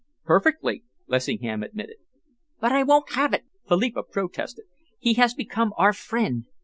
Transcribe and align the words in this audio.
"Perfectly," 0.25 0.83
Lessingham 1.05 1.61
admitted. 1.61 1.97
"But 2.59 2.71
I 2.71 2.81
won't 2.81 3.11
have 3.11 3.35
it!" 3.35 3.45
Philippa 3.67 4.01
protested. 4.01 4.65
"He 4.97 5.13
has 5.13 5.35
become 5.35 5.73
our 5.77 5.93
friend. 5.93 6.45